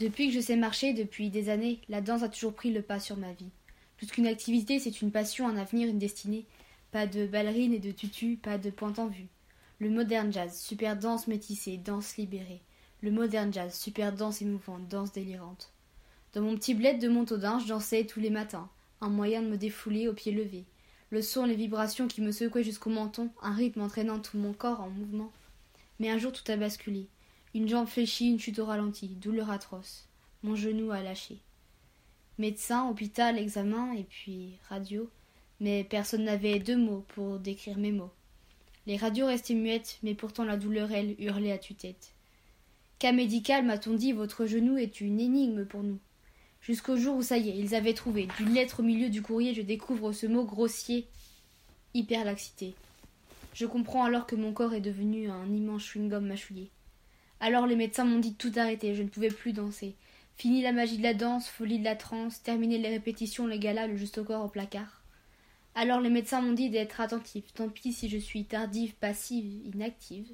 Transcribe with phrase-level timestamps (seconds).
[0.00, 2.98] Depuis que je sais marcher, depuis des années, la danse a toujours pris le pas
[2.98, 3.50] sur ma vie.
[3.98, 6.46] Plus qu'une activité, c'est une passion, un avenir, une destinée.
[6.90, 9.28] Pas de ballerine et de tutu, pas de pointe en vue.
[9.78, 12.62] Le moderne jazz, super danse métissée, danse libérée.
[13.02, 15.70] Le moderne jazz, super danse émouvante, danse délirante.
[16.32, 18.70] Dans mon petit bled de Montaudin, je dansais tous les matins,
[19.02, 20.64] un moyen de me défouler au pied levé.
[21.10, 24.80] Le son, les vibrations qui me secouaient jusqu'au menton, un rythme entraînant tout mon corps
[24.80, 25.30] en mouvement.
[25.98, 27.06] Mais un jour tout a basculé.
[27.52, 30.06] Une jambe fléchie, une chute au ralenti, douleur atroce.
[30.44, 31.38] Mon genou a lâché.
[32.38, 35.10] Médecin, hôpital, examen, et puis radio.
[35.58, 38.12] Mais personne n'avait deux mots pour décrire mes mots.
[38.86, 42.14] Les radios restaient muettes, mais pourtant la douleur, elle, hurlait à tue-tête.
[43.00, 45.98] Cas médical, m'a-t-on dit, votre genou est une énigme pour nous.
[46.60, 48.28] Jusqu'au jour où ça y est, ils avaient trouvé.
[48.38, 51.08] D'une lettre au milieu du courrier, je découvre ce mot grossier
[51.94, 52.74] hyperlaxité.
[53.54, 56.70] Je comprends alors que mon corps est devenu un immense chewing-gum mâchouillé.
[57.40, 59.96] Alors les médecins m'ont dit de tout arrêter, je ne pouvais plus danser.
[60.36, 63.86] Fini la magie de la danse, folie de la transe, terminer les répétitions, les galas,
[63.86, 65.02] le juste au corps au placard.
[65.74, 70.28] Alors les médecins m'ont dit d'être attentif, tant pis si je suis tardive, passive, inactive.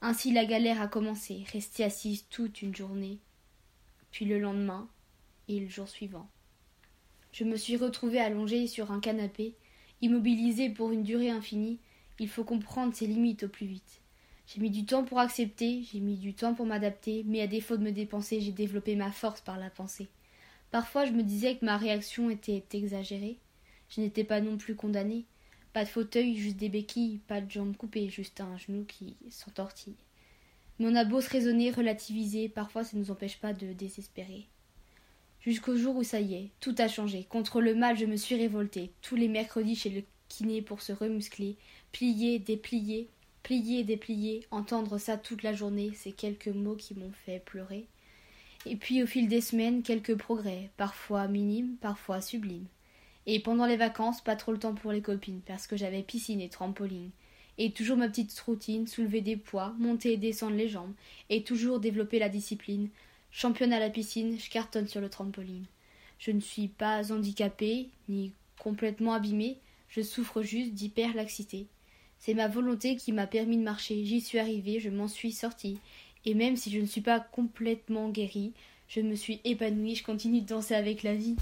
[0.00, 3.18] Ainsi la galère a commencé, rester assise toute une journée.
[4.10, 4.88] Puis le lendemain,
[5.48, 6.28] et le jour suivant.
[7.32, 9.54] Je me suis retrouvée allongée sur un canapé,
[10.00, 11.78] immobilisée pour une durée infinie.
[12.18, 14.01] Il faut comprendre ses limites au plus vite.
[14.46, 17.76] J'ai mis du temps pour accepter, j'ai mis du temps pour m'adapter, mais à défaut
[17.76, 20.08] de me dépenser, j'ai développé ma force par la pensée.
[20.70, 23.38] Parfois, je me disais que ma réaction était exagérée.
[23.88, 25.24] Je n'étais pas non plus condamnée.
[25.72, 29.96] Pas de fauteuil, juste des béquilles, pas de jambes coupées, juste un genou qui s'entortille.
[30.78, 34.46] Mais on a beau se raisonner, relativiser, parfois ça ne nous empêche pas de désespérer.
[35.40, 37.24] Jusqu'au jour où ça y est, tout a changé.
[37.24, 38.92] Contre le mal, je me suis révoltée.
[39.02, 41.56] Tous les mercredis chez le kiné pour se remuscler,
[41.90, 43.08] plier, déplier,
[43.42, 47.86] plier, déplier, entendre ça toute la journée, c'est quelques mots qui m'ont fait pleurer.
[48.66, 52.66] Et puis au fil des semaines, quelques progrès, parfois minimes, parfois sublimes.
[53.26, 56.40] Et pendant les vacances, pas trop le temps pour les copines, parce que j'avais piscine
[56.40, 57.10] et trampoline.
[57.58, 60.94] Et toujours ma petite routine, soulever des poids, monter et descendre les jambes,
[61.28, 62.88] et toujours développer la discipline.
[63.30, 65.66] Championne à la piscine, je cartonne sur le trampoline.
[66.18, 71.66] Je ne suis pas handicapée, ni complètement abîmée, je souffre juste d'hyperlaxité.
[72.24, 74.04] C'est ma volonté qui m'a permis de marcher.
[74.04, 75.80] J'y suis arrivée, je m'en suis sortie.
[76.24, 78.52] Et même si je ne suis pas complètement guérie,
[78.86, 81.34] je me suis épanouie, je continue de danser avec la vie.